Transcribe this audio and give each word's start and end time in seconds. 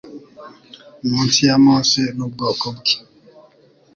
Munsi 1.07 1.39
ya 1.49 1.55
Mose 1.65 2.01
n’ubwoko 2.15 2.65
bwe 2.77 2.95